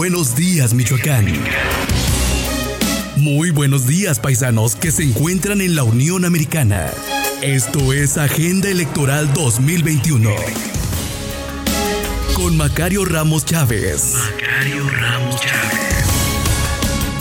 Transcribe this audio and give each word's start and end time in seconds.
buenos 0.00 0.34
días, 0.34 0.72
Michoacán. 0.72 1.26
Muy 3.16 3.50
buenos 3.50 3.86
días, 3.86 4.18
paisanos 4.18 4.74
que 4.74 4.92
se 4.92 5.02
encuentran 5.02 5.60
en 5.60 5.74
la 5.74 5.82
Unión 5.82 6.24
Americana. 6.24 6.90
Esto 7.42 7.92
es 7.92 8.16
Agenda 8.16 8.70
Electoral 8.70 9.30
2021. 9.34 10.30
Con 12.32 12.56
Macario 12.56 13.04
Ramos 13.04 13.44
Chávez. 13.44 14.14
Macario 14.14 14.88
Ramos 14.88 15.38
Chávez. 15.38 16.06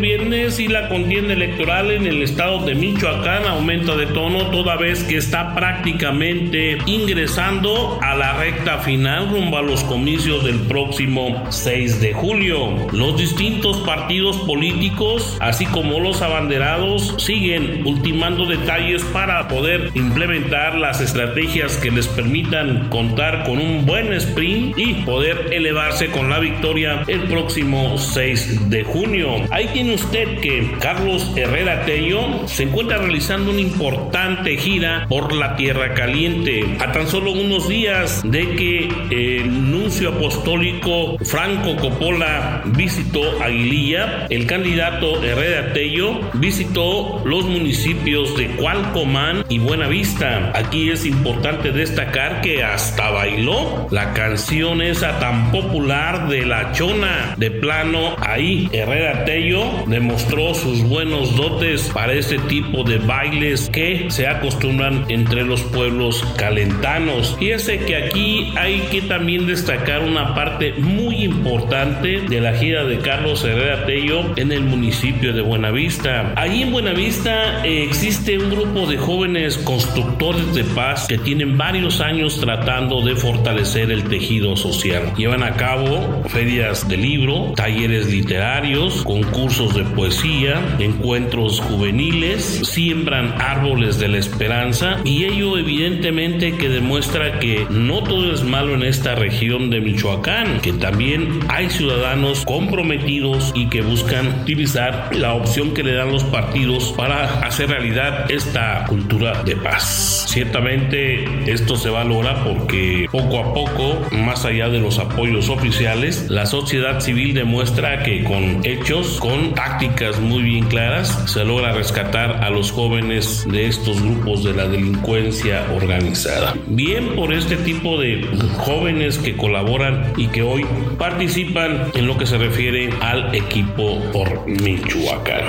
Viernes 0.00 0.58
y 0.58 0.68
la 0.68 0.88
contienda 0.88 1.32
electoral 1.32 1.90
en 1.90 2.06
el 2.06 2.22
estado 2.22 2.64
de 2.64 2.74
Michoacán 2.74 3.44
aumenta 3.46 3.96
de 3.96 4.06
tono 4.06 4.50
toda 4.50 4.76
vez 4.76 5.02
que 5.04 5.16
está 5.16 5.54
prácticamente 5.54 6.78
ingresando 6.86 7.98
a 8.02 8.14
la 8.16 8.38
recta 8.38 8.78
final 8.78 9.30
rumbo 9.30 9.58
a 9.58 9.62
los 9.62 9.82
comicios 9.84 10.44
del 10.44 10.60
próximo 10.60 11.44
6 11.50 12.00
de 12.00 12.12
julio. 12.12 12.88
Los 12.92 13.18
distintos 13.18 13.78
partidos 13.78 14.36
políticos, 14.38 15.36
así 15.40 15.66
como 15.66 16.00
los 16.00 16.22
abanderados, 16.22 17.14
siguen 17.18 17.86
ultimando 17.86 18.46
detalles 18.46 19.02
para 19.04 19.48
poder 19.48 19.90
implementar 19.94 20.76
las 20.76 21.00
estrategias 21.00 21.76
que 21.76 21.90
les 21.90 22.06
permitan 22.08 22.88
contar 22.88 23.44
con 23.44 23.58
un 23.58 23.86
buen 23.86 24.12
sprint 24.12 24.78
y 24.78 24.94
poder 25.04 25.48
elevarse 25.52 26.06
con 26.08 26.30
la 26.30 26.38
victoria 26.38 27.02
el 27.08 27.22
próximo 27.22 27.98
6 27.98 28.70
de 28.70 28.84
junio. 28.84 29.28
Ahí 29.50 29.68
usted 29.94 30.40
que 30.40 30.76
Carlos 30.80 31.32
Herrera 31.36 31.84
Tello 31.84 32.46
se 32.46 32.64
encuentra 32.64 32.98
realizando 32.98 33.50
una 33.50 33.60
importante 33.60 34.56
gira 34.56 35.06
por 35.08 35.32
la 35.32 35.56
Tierra 35.56 35.94
Caliente. 35.94 36.64
A 36.80 36.92
tan 36.92 37.08
solo 37.08 37.32
unos 37.32 37.68
días 37.68 38.22
de 38.24 38.54
que 38.56 38.88
el 39.10 39.70
nuncio 39.70 40.10
apostólico 40.10 41.18
Franco 41.24 41.76
Coppola 41.76 42.62
visitó 42.66 43.42
Aguililla, 43.42 44.26
el 44.30 44.46
candidato 44.46 45.22
Herrera 45.22 45.72
Tello 45.72 46.20
visitó 46.34 47.22
los 47.24 47.44
municipios 47.44 48.36
de 48.36 48.48
Cualcomán 48.48 49.44
y 49.48 49.58
Buenavista. 49.58 50.52
Aquí 50.54 50.90
es 50.90 51.04
importante 51.06 51.72
destacar 51.72 52.40
que 52.40 52.62
hasta 52.62 53.10
bailó 53.10 53.88
la 53.90 54.12
canción 54.12 54.82
esa 54.82 55.18
tan 55.18 55.50
popular 55.50 56.28
de 56.28 56.44
la 56.44 56.72
chona 56.72 57.34
de 57.36 57.50
plano 57.50 58.16
ahí 58.20 58.68
Herrera 58.72 59.24
Tello 59.24 59.77
demostró 59.86 60.54
sus 60.54 60.82
buenos 60.82 61.36
dotes 61.36 61.90
para 61.92 62.12
este 62.12 62.38
tipo 62.38 62.84
de 62.84 62.98
bailes 62.98 63.68
que 63.70 64.06
se 64.10 64.26
acostumbran 64.26 65.04
entre 65.08 65.44
los 65.44 65.62
pueblos 65.62 66.24
calentanos. 66.36 67.36
Y 67.40 67.50
ese 67.50 67.78
que 67.78 67.96
aquí 67.96 68.52
hay 68.56 68.80
que 68.90 69.02
también 69.02 69.46
destacar 69.46 70.02
una 70.02 70.34
parte 70.34 70.74
muy 70.74 71.24
importante 71.24 72.20
de 72.20 72.40
la 72.40 72.54
gira 72.54 72.84
de 72.84 72.98
Carlos 72.98 73.44
Herrera 73.44 73.86
Tello 73.86 74.32
en 74.36 74.52
el 74.52 74.62
municipio 74.62 75.32
de 75.32 75.42
Buenavista. 75.42 76.32
Allí 76.36 76.62
en 76.62 76.72
Buenavista 76.72 77.64
eh, 77.64 77.84
existe 77.84 78.38
un 78.38 78.50
grupo 78.50 78.86
de 78.86 78.96
jóvenes 78.96 79.58
constructores 79.58 80.54
de 80.54 80.64
paz 80.64 81.06
que 81.08 81.18
tienen 81.18 81.56
varios 81.56 82.00
años 82.00 82.40
tratando 82.40 83.02
de 83.02 83.16
fortalecer 83.16 83.90
el 83.90 84.04
tejido 84.04 84.56
social. 84.56 85.12
Llevan 85.16 85.42
a 85.42 85.54
cabo 85.54 86.22
ferias 86.28 86.88
de 86.88 86.96
libro, 86.96 87.52
talleres 87.56 88.10
literarios, 88.10 89.02
concursos 89.04 89.67
de 89.74 89.84
poesía, 89.84 90.76
encuentros 90.78 91.60
juveniles, 91.60 92.60
siembran 92.64 93.34
árboles 93.40 93.98
de 93.98 94.08
la 94.08 94.18
esperanza 94.18 94.98
y 95.04 95.24
ello 95.24 95.58
evidentemente 95.58 96.56
que 96.56 96.68
demuestra 96.68 97.38
que 97.38 97.66
no 97.70 98.02
todo 98.02 98.32
es 98.32 98.42
malo 98.42 98.74
en 98.74 98.82
esta 98.82 99.14
región 99.14 99.70
de 99.70 99.80
Michoacán, 99.80 100.60
que 100.60 100.72
también 100.72 101.40
hay 101.48 101.70
ciudadanos 101.70 102.44
comprometidos 102.44 103.52
y 103.54 103.68
que 103.68 103.82
buscan 103.82 104.42
utilizar 104.42 105.10
la 105.14 105.34
opción 105.34 105.74
que 105.74 105.82
le 105.82 105.94
dan 105.94 106.12
los 106.12 106.24
partidos 106.24 106.92
para 106.96 107.40
hacer 107.40 107.70
realidad 107.70 108.30
esta 108.30 108.84
cultura 108.86 109.42
de 109.42 109.56
paz. 109.56 110.26
Ciertamente 110.28 111.24
esto 111.50 111.76
se 111.76 111.90
valora 111.90 112.44
porque 112.44 113.06
poco 113.10 113.40
a 113.40 113.54
poco, 113.54 114.06
más 114.12 114.44
allá 114.44 114.68
de 114.68 114.80
los 114.80 114.98
apoyos 114.98 115.48
oficiales, 115.48 116.26
la 116.28 116.46
sociedad 116.46 117.00
civil 117.00 117.34
demuestra 117.34 118.02
que 118.02 118.24
con 118.24 118.60
hechos, 118.64 119.18
con 119.20 119.54
tácticas 119.58 120.20
muy 120.20 120.44
bien 120.44 120.66
claras, 120.66 121.08
se 121.26 121.44
logra 121.44 121.72
rescatar 121.72 122.44
a 122.44 122.48
los 122.48 122.70
jóvenes 122.70 123.44
de 123.50 123.66
estos 123.66 124.00
grupos 124.00 124.44
de 124.44 124.54
la 124.54 124.68
delincuencia 124.68 125.66
organizada. 125.74 126.54
Bien 126.68 127.16
por 127.16 127.32
este 127.32 127.56
tipo 127.56 127.98
de 127.98 128.24
jóvenes 128.58 129.18
que 129.18 129.36
colaboran 129.36 130.12
y 130.16 130.28
que 130.28 130.42
hoy 130.42 130.64
participan 130.96 131.90
en 131.94 132.06
lo 132.06 132.16
que 132.16 132.26
se 132.26 132.38
refiere 132.38 132.90
al 133.00 133.34
equipo 133.34 134.00
por 134.12 134.46
Michoacán. 134.46 135.42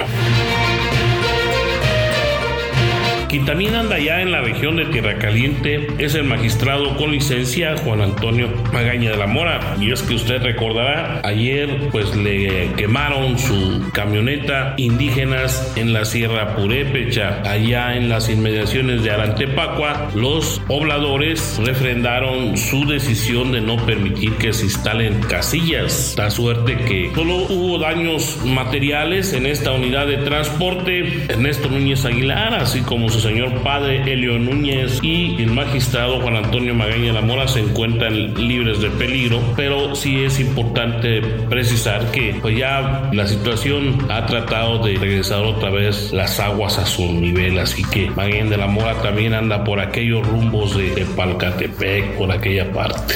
Quien 3.29 3.45
también 3.45 3.75
anda 3.75 3.99
ya 3.99 4.21
en 4.21 4.31
la 4.31 4.41
región 4.41 4.77
de 4.77 4.85
Tierra 4.85 5.19
Caliente 5.19 5.85
es 5.99 6.15
el 6.15 6.23
magistrado 6.23 6.97
con 6.97 7.11
licencia 7.11 7.77
Juan 7.77 8.01
Antonio 8.01 8.49
Magaña 8.73 9.11
de 9.11 9.17
la 9.17 9.27
Mora. 9.27 9.75
Y 9.79 9.91
es 9.91 10.01
que 10.01 10.15
usted 10.15 10.41
recordará, 10.41 11.21
ayer 11.23 11.89
pues 11.91 12.15
le 12.15 12.71
quemaron 12.73 13.37
su 13.37 13.87
camioneta 13.93 14.73
indígenas 14.77 15.73
en 15.75 15.93
la 15.93 16.05
Sierra 16.05 16.55
Purépecha, 16.55 17.43
allá 17.45 17.95
en 17.95 18.09
las 18.09 18.29
inmediaciones 18.29 19.03
de 19.03 19.11
Arantepacua. 19.11 20.09
Los 20.15 20.59
pobladores 20.67 21.61
refrendaron 21.63 22.57
su 22.57 22.87
decisión 22.87 23.51
de 23.51 23.61
no 23.61 23.77
permitir 23.85 24.33
que 24.37 24.53
se 24.53 24.63
instalen 24.63 25.21
casillas. 25.21 26.15
Da 26.17 26.31
suerte 26.31 26.77
que 26.77 27.11
solo 27.13 27.35
hubo 27.35 27.77
daños 27.77 28.39
materiales 28.43 29.33
en 29.33 29.45
esta 29.45 29.71
unidad 29.71 30.07
de 30.07 30.17
transporte. 30.17 31.25
Ernesto 31.29 31.69
Núñez 31.69 32.05
Aguilar, 32.05 32.55
así 32.55 32.81
como 32.81 33.07
su 33.19 33.27
señor 33.27 33.61
padre 33.63 34.01
Elio 34.11 34.39
Núñez 34.39 34.99
y 35.01 35.41
el 35.41 35.51
magistrado 35.51 36.21
Juan 36.21 36.37
Antonio 36.37 36.73
Magaña 36.73 37.11
La 37.11 37.21
Mora 37.21 37.47
se 37.47 37.59
encuentran 37.59 38.33
libres 38.35 38.79
de 38.79 38.89
peligro, 38.91 39.41
pero 39.57 39.93
sí 39.93 40.23
es 40.23 40.39
importante 40.39 41.21
precisar 41.49 42.11
que 42.11 42.37
pues 42.41 42.57
ya 42.57 43.09
la 43.11 43.27
situación 43.27 43.97
ha 44.09 44.25
tratado 44.25 44.79
de 44.79 44.95
regresar 44.95 45.43
otra 45.43 45.69
vez 45.69 46.13
las 46.13 46.39
aguas 46.39 46.77
a 46.77 46.85
su 46.85 47.11
nivel, 47.11 47.59
así 47.59 47.83
que 47.83 48.09
Magaña 48.11 48.45
de 48.45 48.57
la 48.57 48.67
Mora 48.67 48.93
también 49.01 49.33
anda 49.33 49.63
por 49.65 49.81
aquellos 49.81 50.25
rumbos 50.25 50.77
de, 50.77 50.95
de 50.95 51.05
Palcatepec, 51.05 52.15
por 52.15 52.31
aquella 52.31 52.71
parte. 52.71 53.15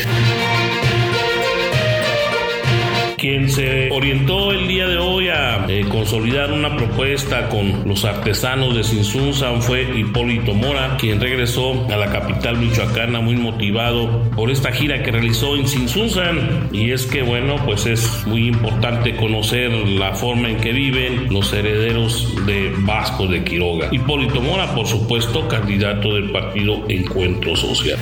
Quien 3.23 3.50
se 3.50 3.89
orientó 3.89 4.51
el 4.51 4.67
día 4.67 4.85
de 4.85 4.97
hoy 4.97 5.29
a 5.29 5.66
eh, 5.69 5.85
consolidar 5.89 6.51
una 6.51 6.75
propuesta 6.75 7.47
con 7.47 7.88
los 7.88 8.03
artesanos 8.03 8.75
de 8.75 8.84
Sinsunzan 8.84 9.61
fue 9.61 9.84
Hipólito 9.97 10.53
Mora, 10.53 10.97
quien 10.97 11.22
regresó 11.22 11.88
a 11.89 11.95
la 11.95 12.12
capital 12.12 12.57
michoacana 12.57 13.22
muy 13.22 13.38
motivado 13.38 14.29
por 14.35 14.51
esta 14.51 14.73
gira 14.73 15.01
que 15.03 15.12
realizó 15.13 15.56
en 15.56 15.69
Sinsunzan. 15.69 16.67
Y 16.73 16.91
es 16.91 17.06
que, 17.06 17.22
bueno, 17.22 17.56
pues 17.66 17.85
es 17.85 18.28
muy 18.28 18.47
importante 18.47 19.16
conocer 19.16 19.72
la 19.72 20.13
forma 20.13 20.50
en 20.50 20.57
que 20.57 20.73
viven 20.73 21.33
los 21.33 21.53
herederos 21.53 22.28
de 22.45 22.73
Vasco 22.79 23.25
de 23.28 23.41
Quiroga. 23.45 23.88
Hipólito 23.89 24.41
Mora, 24.41 24.75
por 24.75 24.85
supuesto, 24.85 25.47
candidato 25.47 26.13
del 26.15 26.30
partido 26.30 26.83
Encuentro 26.89 27.56
Social. 27.56 27.97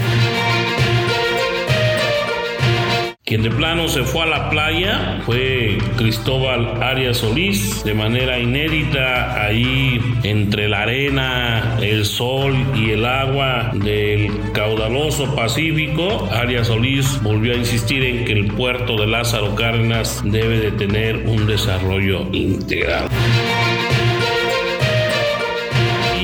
Quien 3.31 3.43
de 3.43 3.49
plano 3.49 3.87
se 3.87 4.03
fue 4.03 4.23
a 4.23 4.25
la 4.25 4.49
playa 4.49 5.21
fue 5.25 5.77
Cristóbal 5.95 6.83
Arias 6.83 7.19
Solís, 7.19 7.81
de 7.85 7.93
manera 7.93 8.37
inédita, 8.37 9.41
ahí 9.45 10.01
entre 10.23 10.67
la 10.67 10.81
arena, 10.81 11.77
el 11.81 12.03
sol 12.03 12.53
y 12.75 12.89
el 12.89 13.05
agua 13.05 13.71
del 13.73 14.51
caudaloso 14.51 15.33
Pacífico. 15.33 16.27
Arias 16.29 16.67
Solís 16.67 17.23
volvió 17.23 17.53
a 17.53 17.55
insistir 17.55 18.03
en 18.03 18.25
que 18.25 18.33
el 18.33 18.47
puerto 18.47 18.97
de 18.97 19.07
Lázaro 19.07 19.55
Cárdenas 19.55 20.21
debe 20.25 20.59
de 20.59 20.71
tener 20.73 21.15
un 21.25 21.47
desarrollo 21.47 22.27
integral 22.33 23.07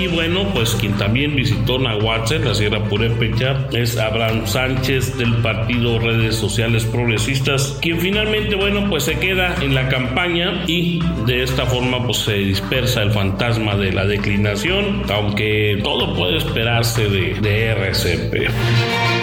bueno, 0.05 0.47
pues 0.53 0.75
quien 0.75 0.93
también 0.93 1.35
visitó 1.35 1.79
Nahuatl, 1.79 2.45
la 2.45 2.53
Sierra 2.53 2.83
Purépecha, 2.83 3.67
es 3.71 3.97
Abraham 3.97 4.45
Sánchez 4.45 5.17
del 5.17 5.33
partido 5.37 5.97
Redes 5.97 6.35
Sociales 6.35 6.85
Progresistas, 6.85 7.79
quien 7.81 7.99
finalmente, 7.99 8.55
bueno, 8.55 8.87
pues 8.87 9.05
se 9.05 9.17
queda 9.17 9.55
en 9.61 9.73
la 9.73 9.89
campaña 9.89 10.63
y 10.67 11.01
de 11.25 11.41
esta 11.41 11.65
forma 11.65 12.05
pues 12.05 12.19
se 12.19 12.35
dispersa 12.35 13.01
el 13.01 13.11
fantasma 13.11 13.75
de 13.75 13.91
la 13.91 14.05
declinación, 14.05 15.01
aunque 15.09 15.79
todo 15.83 16.13
puede 16.13 16.37
esperarse 16.37 17.09
de, 17.09 17.33
de 17.41 17.69
RCP. 17.69 19.16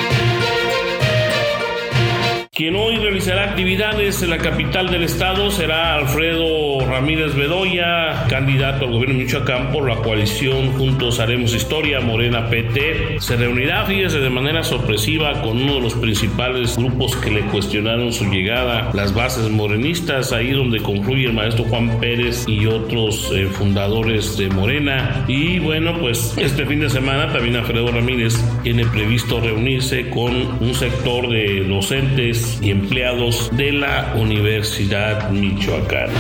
Quien 2.55 2.77
hoy 2.77 2.99
realizará 2.99 3.51
actividades 3.51 4.23
en 4.23 4.31
la 4.31 4.39
capital 4.39 4.89
del 4.89 5.03
estado 5.03 5.51
será 5.51 5.97
Alfredo 5.97 6.87
Ramírez 6.87 7.35
Bedoya, 7.35 8.27
candidato 8.29 8.85
al 8.85 8.93
gobierno 8.93 9.19
de 9.19 9.25
Michoacán 9.25 9.73
por 9.73 9.89
la 9.89 9.97
coalición 9.97 10.73
Juntos 10.75 11.19
Haremos 11.19 11.53
Historia, 11.53 12.01
Morena 12.01 12.49
PT. 12.49 13.17
Se 13.19 13.35
reunirá, 13.35 13.85
fíjese, 13.87 14.21
de 14.21 14.31
manera 14.31 14.63
sorpresiva 14.63 15.43
con 15.43 15.61
uno 15.61 15.75
de 15.75 15.81
los 15.81 15.95
principales 15.95 16.77
grupos 16.77 17.17
que 17.17 17.33
le 17.33 17.41
cuestionaron 17.47 18.13
su 18.13 18.27
llegada, 18.27 18.89
las 18.95 19.13
bases 19.13 19.51
morenistas, 19.51 20.33
ahí 20.33 20.53
donde 20.53 20.79
concluye 20.79 21.27
el 21.27 21.33
maestro 21.33 21.65
Juan 21.65 21.99
Pérez 21.99 22.45
y 22.47 22.67
otros 22.67 23.33
eh, 23.35 23.47
fundadores 23.47 24.37
de 24.37 24.49
Morena. 24.49 25.25
Y 25.27 25.59
bueno, 25.59 25.99
pues 25.99 26.39
este 26.39 26.65
fin 26.67 26.79
de 26.79 26.89
semana 26.89 27.33
también 27.33 27.57
Alfredo 27.57 27.91
Ramírez 27.91 28.37
tiene 28.63 28.87
previsto 28.87 29.41
reunirse 29.41 30.09
con 30.11 30.63
un 30.63 30.73
sector 30.73 31.29
de 31.29 31.65
y 32.61 32.71
empleados 32.71 33.51
de 33.57 33.73
la 33.73 34.15
Universidad 34.17 35.31
Michoacana. 35.31 36.13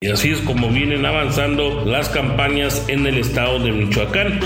Y 0.00 0.10
así 0.10 0.30
es 0.30 0.38
como 0.40 0.68
vienen 0.68 1.06
avanzando 1.06 1.84
las 1.84 2.08
campañas 2.08 2.84
en 2.88 3.06
el 3.06 3.18
estado 3.18 3.58
de 3.58 3.72
Michoacán 3.72 4.40